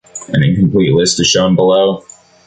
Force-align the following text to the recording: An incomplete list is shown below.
An 0.29 0.41
incomplete 0.43 0.93
list 0.95 1.19
is 1.19 1.27
shown 1.27 1.55
below. 1.55 2.03